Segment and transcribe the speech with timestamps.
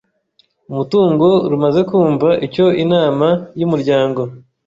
[0.71, 3.27] umutungo rumaze kumva icyo Inama
[3.59, 4.21] y umuryango